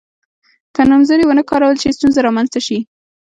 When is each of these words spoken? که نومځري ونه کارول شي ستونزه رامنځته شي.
که 0.75 0.81
نومځري 0.89 1.23
ونه 1.25 1.43
کارول 1.51 1.75
شي 1.81 1.89
ستونزه 1.97 2.19
رامنځته 2.27 2.59
شي. 2.67 2.77